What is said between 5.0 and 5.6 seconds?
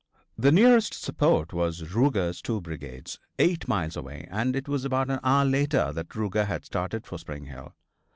an hour